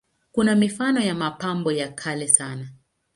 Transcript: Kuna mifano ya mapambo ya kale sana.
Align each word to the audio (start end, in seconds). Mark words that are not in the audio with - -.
Kuna 0.31 0.55
mifano 0.55 0.99
ya 1.01 1.15
mapambo 1.15 1.71
ya 1.71 1.91
kale 1.91 2.27
sana. 2.27 2.69